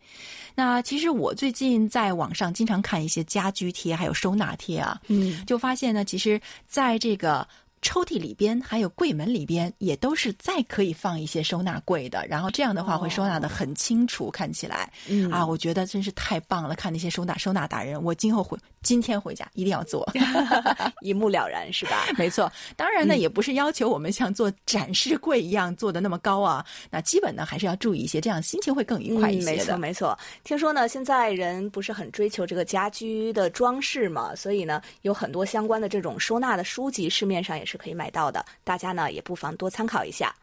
[0.56, 7.48] 那其实我最近在网上经常看一些家居贴，还有收纳贴啊，嗯，就发现呢，其实在这个。
[7.82, 14.92] 抽屉里边还有柜门里边也都是再可以放一些收纳柜的，然后这样的话会收纳的很清楚，看起来，
[15.32, 16.76] 啊，我觉得真是太棒了！
[16.76, 20.10] 看那些收纳收纳达人，我今后回今天回家一定要做，
[21.02, 22.08] 一目了然是吧？
[22.18, 29.52] 没错，当然呢，也不是要求我们像做展示柜一样做的那么高啊，那基本呢还是要注意一些，这样心情会更愉快一些的。
[29.52, 37.68] 没错没错，听说呢，现在人不是很追求这个家居的装饰嘛，所以呢，有很多相关的这种收纳的书籍，市面上也。
[37.68, 40.34] 是可以买到的，大家呢也不妨多参考一下。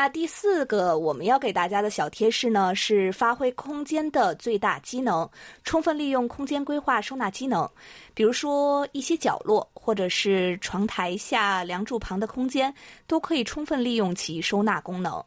[0.00, 5.28] 那第四个我们要给大家的小贴士呢，是发挥空间的最大机能，
[5.64, 7.68] 充分利用空间规划收纳机能。
[8.14, 12.72] 比如说一些角落，或者是床台下、梁柱旁的空间，
[13.08, 15.20] 都可以充分利用其收纳功能。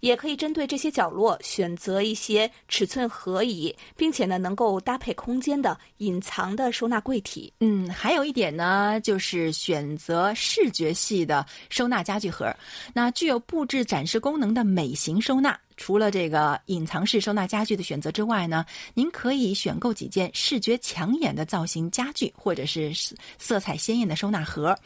[0.00, 7.52] 也可以针对这些角落选择一些尺寸合宜，并且呢能够搭配空间的隐藏的收纳柜体。
[7.60, 12.54] 嗯，还有一点呢，就是选择视觉系的收纳家具盒，
[12.92, 22.92] 那具有布置展示功能的美型收纳，除了这个隐藏式收纳家具的选择之外呢，您可以选购几件视觉抢眼的造型家具，或者是
[23.38, 24.76] 色彩鲜艳的收纳盒。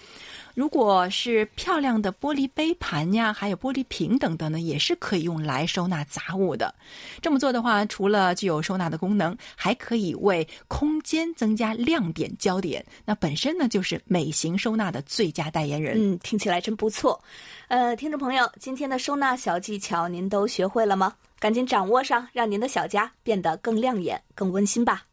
[0.55, 6.75] 如果是漂亮的玻璃杯盘呀，还有玻璃瓶等等呢，也是可以用来收纳杂物的。
[7.23, 12.85] 这么做的话，除了具有收纳的功能，还可以为空间增加亮点焦点。
[13.05, 15.95] 那本身呢，就是美型收纳的最佳代言人。
[15.97, 17.23] 嗯，听起来真不错。
[17.69, 21.15] 呃，听众朋友，今天的收纳小技巧您都学会了吗？
[21.39, 25.05] 赶紧掌握上，让您的小家变得更亮眼、更温馨吧。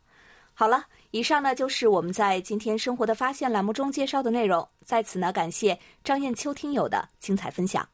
[0.53, 0.83] 好了。
[1.11, 7.87] 以上呢就是我们在今天生活的发现栏目中介绍的内容，在此呢感谢张艳秋听友的精彩分享。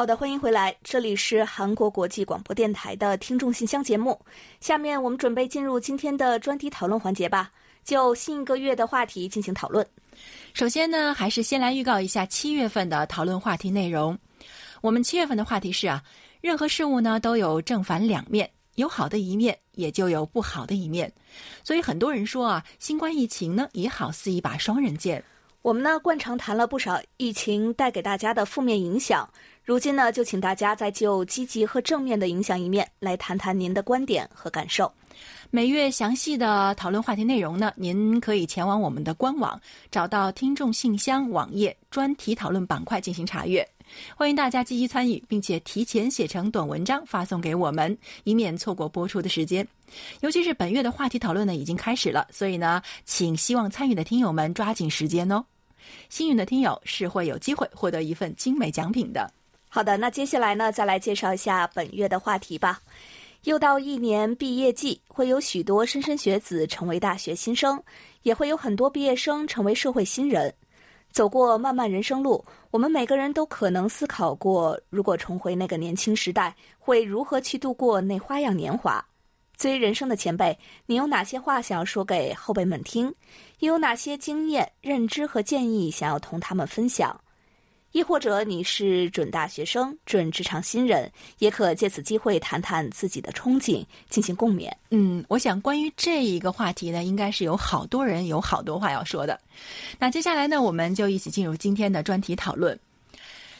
[0.00, 4.18] 好的，欢迎回来，这里是韩国国际广播电台的听众信箱节目。
[4.58, 7.50] 下面我们准备进入今天的专题讨论环节吧，
[7.84, 9.86] 就新一个月的话题进行讨论。
[10.54, 14.16] 首先呢，还是先来预告一下七月份的讨论话题内容。
[14.80, 16.02] 我们七月份的话题是啊，
[16.40, 21.12] 任何事物呢都有正反两面，有好的一面，也就有不好的一面。
[21.62, 25.22] 所以很多人说啊，新冠疫情呢也好似一把双刃剑。
[25.60, 29.28] 我们呢惯常谈了不少疫情带给大家的负面影响。
[29.70, 34.92] 如今呢，就请大家再就积极和正面的影响一面来谈谈您的观点和感受。
[35.48, 43.64] 每月详细的讨论话题内容呢，您可以前往我们的官网，找到听众信箱网页专题讨论板块进行查阅。
[44.16, 49.64] 欢迎大家积极参与，并且提前写成短文章发送给我们，以免错过播出的时间。
[50.18, 55.44] 尤其是本月的话题讨论呢，已经开始了，所以呢，请希望参与的听友们抓紧时间哦。
[56.08, 59.32] 幸运的听友是会有机会获得一份精美奖品的。
[59.72, 62.80] 好的，那接下来呢，再来介绍一下本月的话题吧。
[63.44, 67.80] 又到一年毕业季，会有许多莘莘学子成为大学新生，
[68.22, 70.52] 也会有很多毕业生成为社会新人。
[71.12, 79.04] 走过漫漫人生路，我们每个人都可能思考过，如果重回那个年轻时代，会如何去度过那花样年华？
[79.56, 83.14] 作为人生的前辈，你有哪些话想要说给后辈们听？
[83.60, 87.18] 又有哪些经验、认知和建议想要同他们分享？
[87.92, 94.70] 亦或者你是准大学生、准职场新人，也可借此机会谈谈自己的憧憬，进行共勉。
[94.90, 99.40] 嗯，我想关于这一个话题呢，应该是有好多人有好多话要说的。
[99.98, 102.78] 那接下来呢，我们就一起进入今天的专题讨论。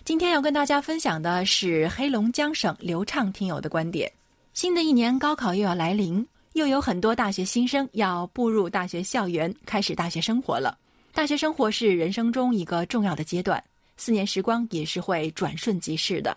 [0.05, 4.11] 今天要跟大家分享的是黑龙江省刘畅听友的观点。
[4.55, 10.79] 新的一年高考又要来临，又有很多大学新生要步入大学校园，开始大学生活了。
[11.12, 13.62] 大学生活是人生中一个重要的阶段。
[14.01, 16.35] 四年时光也是会转瞬即逝的，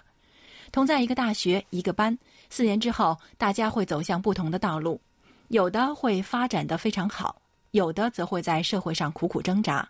[0.69, 2.15] 同在一个大学一个班，
[2.49, 4.99] 四年之后大家会走向不同的道路，
[5.47, 9.89] 有的会发展的非常好，有的则会在社会上苦苦挣扎。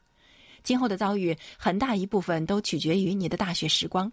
[0.61, 4.09] 今后的遭遇很大一部分都取决于你的大学时光，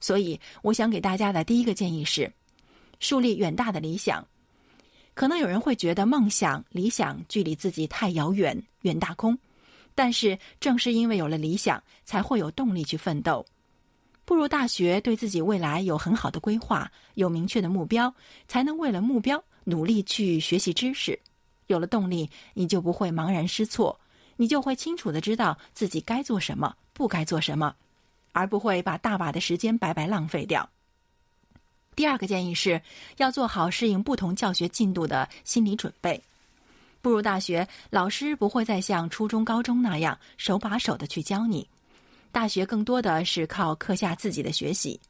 [0.00, 2.32] 所以我想给大家的第一个建议是，
[2.98, 4.26] 树立远大的理想。
[5.12, 9.38] 可能有人会觉得梦想、理想距离自己太遥远，远大空。
[9.96, 13.44] 但是，正是因为有了理想，才会有动力去奋斗。
[14.26, 18.14] 步入大学，对自己未来有很好的规划，有明确的目标，
[18.46, 21.18] 才能为了目标努力去学习知识。
[21.68, 23.98] 有了动力，你就不会茫然失措，
[24.36, 27.74] 你就会清楚的知道自己该做什么，不该做什么，
[28.32, 30.68] 而不会把大把的时间白白浪费掉。
[31.94, 32.82] 第二个建议是
[33.16, 36.22] 要做好适应不同教学进度的心理准备。
[37.06, 41.64] 步入大学，老师不会再像初中、高中那样手把手的去教你。
[42.32, 45.00] 大学更多的是靠课下自己的学习，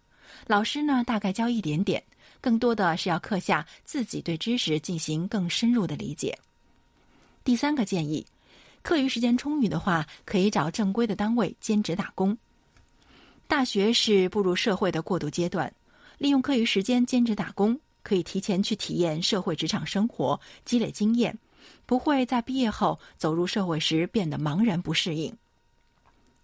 [0.47, 2.03] 老师呢大概教一点点，
[2.39, 6.39] 更多的是要课下自己对知识进行更深入的理解。
[7.43, 8.27] 第三个建议，
[8.83, 12.37] 课余时间充裕的话，可以找正规的单位兼职打工。
[13.47, 15.73] 大学是步入社会的过渡阶段，
[16.19, 21.35] 利用课余时间兼职打工，可以提前去体验社会职场生活，积累经验。
[21.87, 25.35] 不会在毕业后走入社会时变得茫然不适应。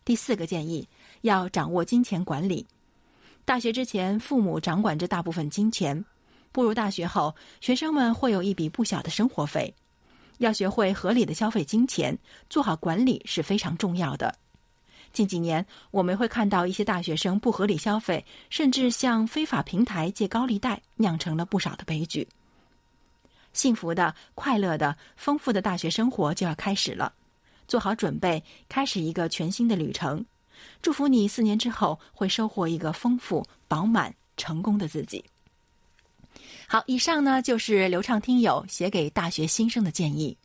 [0.05, 0.89] 第四个建议，
[1.21, 2.67] 要掌握金钱管理。
[3.45, 6.01] 大学之前，父母掌管着大部分金钱；
[6.53, 9.75] 步入大学后，学生们会有一笔不小的生活费。
[10.39, 12.17] 要学会合理的消费金钱，
[12.49, 14.35] 做好管理是非常重要的。
[15.13, 22.27] 近几年，我们会看到一些大学生不合理消费，甚至向非法平台借高利贷，酿成了不少的悲剧。
[23.53, 27.13] 幸福的、快乐的、丰富的大学生活就要开始了。
[27.69, 30.25] 做好准备，开始一个全新的旅程。
[30.81, 35.25] 祝福你四年之后会收获一个丰富、饱满、成功的自己。
[36.67, 40.37] 好，以上呢就是流畅听友写给大学新生的建议。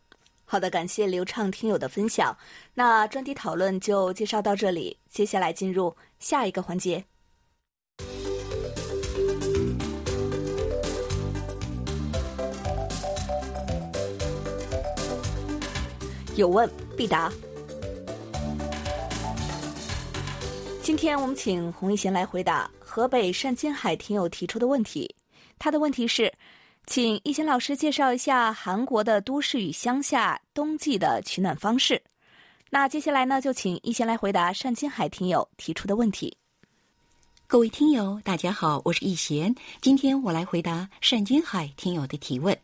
[0.45, 2.35] 好的，感谢流畅听友的分享。
[2.73, 7.03] 那专题讨论就介绍到这里，接下来进入下一个环节。
[16.37, 17.31] 有问必答。
[20.83, 25.13] 今天我们请洪一贤来回答河北单金海听友提出的问题。
[25.57, 26.31] 他的问题是，
[26.85, 31.99] 请一贤老师介绍一下韩国的都市与乡下冬季的取暖方式。
[32.69, 36.37] 那接下来呢，就请一贤来回答单金海听友提出的问题。
[37.47, 42.55] 各位听友，大家好，我是易贤，今天我来回答单金海听友的提问。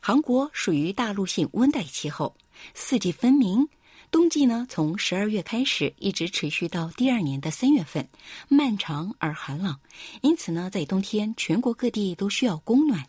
[0.00, 2.34] 韩国属于大陆性温带气候。
[2.74, 3.68] 四季分明，
[4.10, 8.08] 冬季呢从十二月开始，一直持续到第二年的三月份，
[8.48, 9.76] 漫长而寒冷。
[10.22, 13.04] 因此呢，在冬天，全国各地都需要供暖。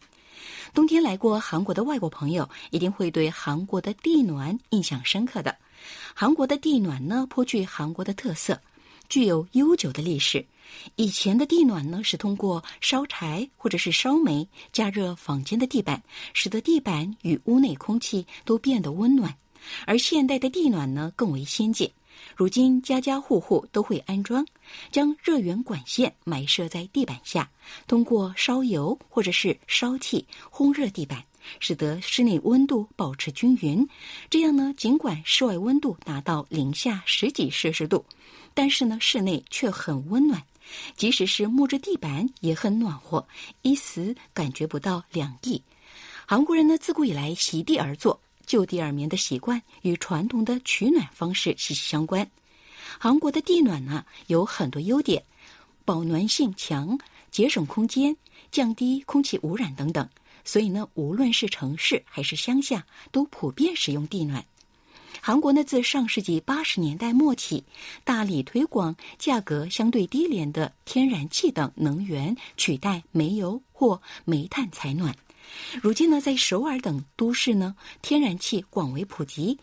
[0.73, 5.57] 冬天来过韩国的外国朋友，一定会对韩国的地暖印象深刻的。
[6.13, 8.59] 韩国的地暖呢，颇具韩国的特色，
[9.09, 10.45] 具有悠久的历史。
[10.95, 16.01] 以前的地暖呢，是通过烧柴或者是烧煤加热房间的地板，
[16.33, 19.35] 使得地板与屋内空气都变得温暖。
[19.85, 21.91] 而现代的地暖呢，更为先进。
[22.35, 24.45] 如今家家户户都会安装，
[24.91, 27.49] 将热源管线埋设在地板下，
[27.87, 31.23] 通过烧油或者是烧气烘热地板，
[31.59, 33.87] 使得室内温度保持均匀。
[34.29, 38.03] 这样呢，尽管室外温度达到零下十几摄氏度，
[38.53, 40.41] 但是呢，室内却很温暖。
[40.95, 43.27] 即使是木质地板也很暖和，
[43.61, 45.61] 一丝感觉不到凉意。
[46.25, 52.29] 韩国人呢，自古以来席地而坐、就地而眠的习惯与传统的取暖方式息息相关。
[52.99, 55.23] 韩国的地暖呢，有很多优点，
[55.85, 56.97] 保暖性强、
[57.31, 58.15] 节省空间、
[58.51, 60.07] 降低空气污染等等。
[60.43, 64.45] 所以呢，无论是城市还是乡下，都普遍使用地暖。
[65.21, 67.63] 韩国呢，自上世纪八十年代末起，
[68.03, 75.15] 大力推广价格相对低廉的天然气等能源取代煤油或煤炭采暖。
[75.81, 79.57] 如今呢，在首尔等都市呢，天然气广为普及。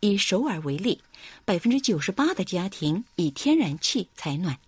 [0.00, 1.00] 以首尔为例，
[1.44, 4.58] 百分之九十八的家庭以天然气采暖。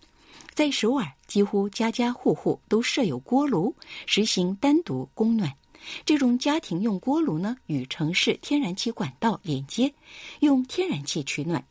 [0.55, 3.75] 在首尔，几乎家家户户都设有锅炉，
[4.07, 5.53] 实行单独供暖。
[6.05, 9.93] 这种家庭用锅炉呢，与城市天然气管道连接，
[10.41, 11.65] 用天然气取暖。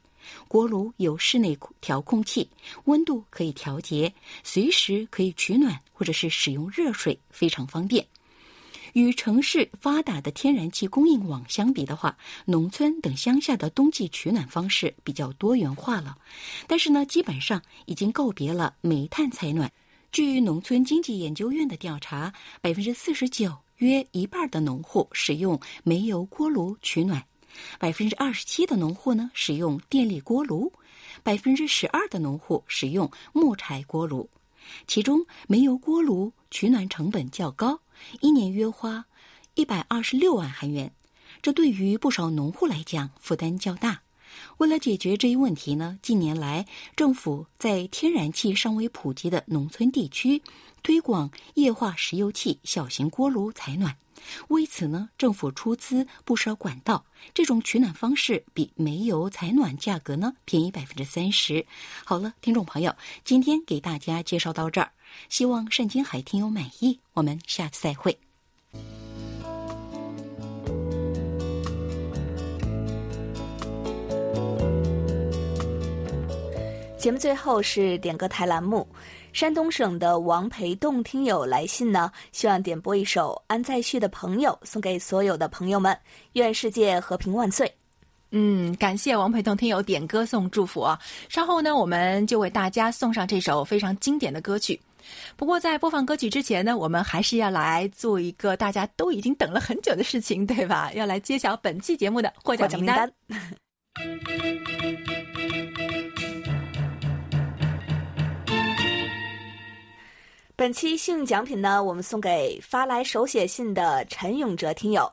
[0.47, 2.47] 锅炉有室内调控器，
[2.86, 8.05] 温度可以调节，随时可以取暖或者是使用热水，非常方便。
[8.93, 16.18] 与城市发达的天然气供应网相比的话，农村等乡下的冬季取暖方式比较多元化了。
[16.68, 19.72] 但是呢，基本上已经告别了煤炭采暖。
[20.12, 23.57] 据农村经济研究院的调查，百分之四十九。
[23.82, 27.24] 约一半的农户使用煤油锅炉取暖，
[27.80, 30.72] 百分之二十七的农户呢使用电力锅炉，
[31.24, 34.30] 百分之十二的农户使用木柴锅炉。
[34.86, 37.80] 其中，煤油锅炉取暖成本较高，
[38.20, 39.04] 一年约花
[39.56, 40.94] 一百二十六万韩元，
[41.42, 44.00] 这对于不少农户来讲负担较大。
[44.60, 46.66] 为了解决这一问题呢，近年来
[46.96, 50.42] 政府在天然气尚未普及的农村地区
[50.84, 53.96] 推广液化石油气小型锅炉采暖。
[54.50, 57.04] 为此呢，政府出资不少管道，
[57.34, 61.66] 这种取暖方式比煤油采暖价格呢便宜百分之三十。
[62.06, 64.92] 好了，听众朋友，今天给大家介绍到这儿，
[65.28, 67.00] 希望盛金海听友满意。
[67.14, 68.18] 我们下次再会。
[77.02, 78.88] 节目最后是点歌台栏目，
[79.34, 85.97] 山东省的王培栋听友来信呢，希望点播一首安在旭的朋友送给所有的朋友们，
[86.34, 87.74] 愿世界和平万岁。
[88.30, 90.99] 嗯，感谢王培栋听友点歌送祝福啊！
[91.28, 94.80] 稍后呢，我们就为大家送上这首非常经典的歌曲。
[95.36, 100.91] 不过在播放歌曲之前呢，我们还是要来做一个大家都已经等了很久的事情，对吧？
[100.93, 103.12] 要来揭晓本期节目的获奖名单。
[110.62, 115.12] 本期幸运奖品呢，我们送给发来手写信的陈永哲听友。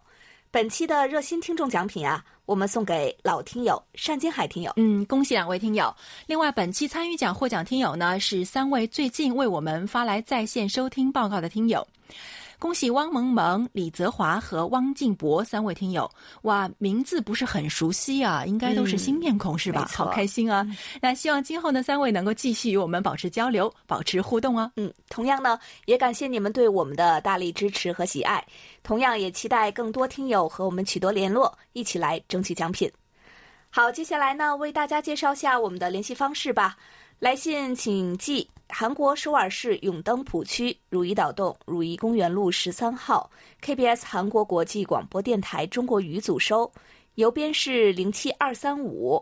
[0.51, 4.71] 本期的热心听众奖品啊，我们送给老听友单金海听友。
[4.77, 5.91] 嗯，恭喜两位听友。
[6.27, 11.89] 另外，本期参与奖获奖听友呢，是三位最近为我们发来在线收听报告的听友。
[12.59, 16.11] 恭喜汪萌萌、李泽华和汪静博三位听友。
[16.43, 19.89] 哇，名字不是很熟悉啊，应该都是新面孔、是吧？
[19.95, 20.67] 好开心啊！
[21.01, 24.69] 那希望今后呢，三位能够继续与我们保持交流，保持互动哦。
[24.75, 25.57] 嗯，同样呢，
[25.87, 28.45] 也感谢你们对我们的大力支持和喜爱。
[28.83, 32.91] 同样也期待更多听友和我们取得联络，一起来争取奖品。
[33.71, 36.77] 好，接下来呢，为大家介绍下我们的联系方式吧。
[37.19, 43.29] 来信请寄韩国首尔市永登浦区汝矣岛洞汝矣公园路十三号
[43.61, 46.71] KBS 韩国国际广播电台中国语组收，
[47.17, 49.21] 邮编是零七二三五。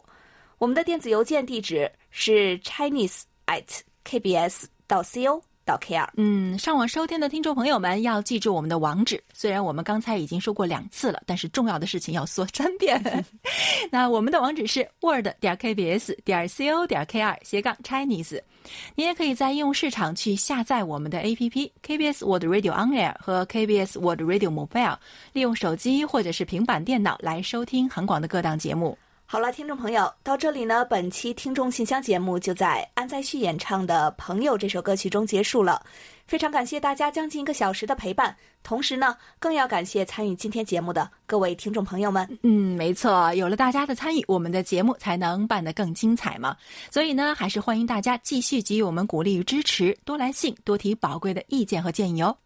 [0.58, 6.08] 我们的电子邮件地址是 chinese at kbs 到 co 到 kr。
[6.16, 13.02] 嗯，上网收听的听众朋友们要记住我们的网址，虽然我们刚才已经说过两次了，但是重要的事情要说三遍。
[13.90, 18.40] 那我们的网址是 word 点 kbs 点 co 点 kr 斜杠 Chinese。
[18.94, 24.96] 你也可以在应用市场去下载我们的 APP KBS World Radio On Air 和 KBS World Radio Mobile，
[25.32, 28.96] 利用手机或者是平板电脑来收听韩广的各档节目。
[29.28, 35.82] 好了，听众朋友，到这里呢，本期听众信箱节目就在安在旭演唱的《朋友》这首歌曲中结束了。
[36.28, 42.38] 非常感谢大家将近一个小时的陪伴，同时呢，更要感谢参与今天节目的各位听众朋友们。
[42.44, 46.56] 嗯，没错，有了大家的参与，我们的节目才能办得更精彩嘛。
[46.88, 52.36] 所以呢，还是欢迎大家继续给予我们鼓励与支持，多来信，多提宝贵的意见和建议哦。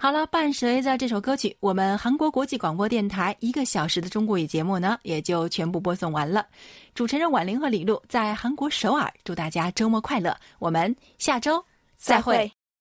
[0.00, 6.46] 好了，伴随着这首歌曲，我们韩国国际广播电台一个小时的中国语节目呢，也就全部播送完了。
[6.94, 11.62] 主持人婉玲和李璐在韩国首尔，祝大家周末快乐，我们下周
[11.96, 12.57] 再会。